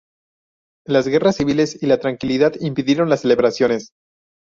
[0.87, 3.91] Las guerras civiles y la intranquilidad impidieron las celebraciones.